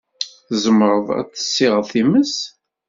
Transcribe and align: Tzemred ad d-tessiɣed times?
Tzemred 0.47 1.07
ad 1.19 1.25
d-tessiɣed 1.27 1.85
times? 1.91 2.35